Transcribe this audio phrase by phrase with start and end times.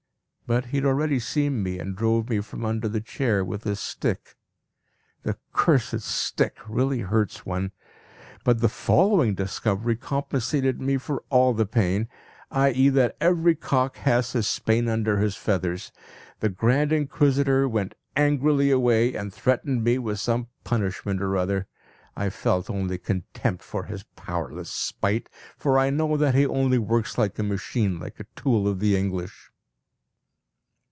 [0.47, 3.79] But he had already seen me and drove me from under the chair with his
[3.79, 4.35] stick.
[5.23, 7.71] The cursed stick really hurts one.
[8.43, 12.09] But the following discovery compensated me for all the pain,
[12.51, 12.89] i.e.
[12.89, 15.93] that every cock has his Spain under his feathers.
[16.41, 21.67] The Grand Inquisitor went angrily away, and threatened me with some punishment or other.
[22.17, 27.17] I felt only contempt for his powerless spite, for I know that he only works
[27.17, 29.47] like a machine, like a tool of the English.